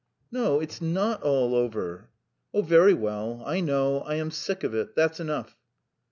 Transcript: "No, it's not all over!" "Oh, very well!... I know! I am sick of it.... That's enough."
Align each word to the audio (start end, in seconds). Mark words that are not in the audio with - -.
"No, 0.31 0.59
it's 0.59 0.81
not 0.81 1.21
all 1.21 1.53
over!" 1.53 2.09
"Oh, 2.55 2.63
very 2.63 2.95
well!... 2.95 3.43
I 3.45 3.59
know! 3.59 3.99
I 3.99 4.15
am 4.15 4.31
sick 4.31 4.63
of 4.63 4.73
it.... 4.73 4.95
That's 4.95 5.19
enough." 5.19 5.55